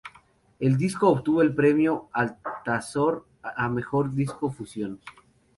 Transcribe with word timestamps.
El 0.59 0.77
disco 0.79 1.09
obtuvo 1.09 1.43
el 1.43 1.53
Premio 1.53 2.09
Altazor 2.13 3.27
a 3.43 3.69
mejor 3.69 4.11
disco 4.15 4.49
Fusión. 4.49 4.99